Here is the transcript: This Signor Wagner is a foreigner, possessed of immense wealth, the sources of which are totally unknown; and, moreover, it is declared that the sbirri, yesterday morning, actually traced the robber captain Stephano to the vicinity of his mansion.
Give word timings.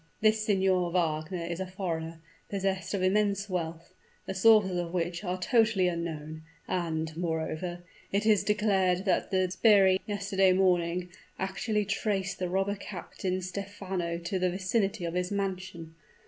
This 0.19 0.43
Signor 0.43 0.89
Wagner 0.89 1.45
is 1.45 1.59
a 1.59 1.67
foreigner, 1.67 2.21
possessed 2.49 2.95
of 2.95 3.03
immense 3.03 3.47
wealth, 3.47 3.93
the 4.25 4.33
sources 4.33 4.75
of 4.79 4.91
which 4.95 5.23
are 5.23 5.39
totally 5.39 5.87
unknown; 5.87 6.41
and, 6.67 7.15
moreover, 7.15 7.83
it 8.11 8.25
is 8.25 8.43
declared 8.43 9.05
that 9.05 9.29
the 9.29 9.47
sbirri, 9.51 9.99
yesterday 10.07 10.53
morning, 10.53 11.09
actually 11.37 11.85
traced 11.85 12.39
the 12.39 12.49
robber 12.49 12.75
captain 12.77 13.43
Stephano 13.43 14.17
to 14.17 14.39
the 14.39 14.49
vicinity 14.49 15.05
of 15.05 15.13
his 15.13 15.31
mansion. 15.31 15.93